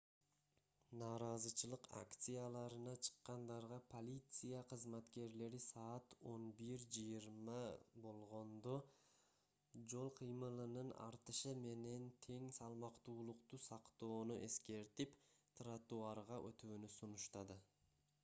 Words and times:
нааразычылык 0.99 1.83
акцияларына 1.99 2.93
чыккандарга 3.07 3.77
полиция 3.93 4.61
кызматкерлери 4.71 5.59
саат 5.65 6.15
11:20 6.31 7.67
болгондо 8.07 8.75
жол 9.95 10.11
кыймылынын 10.21 10.91
артышы 11.11 11.55
менен 11.69 12.09
тең 12.29 12.49
салмактуулукту 12.59 13.61
сактоону 13.69 14.39
эскертип 14.49 15.15
тротуарга 15.61 16.43
өтүүнү 16.51 16.93
сунуштады 16.99 17.61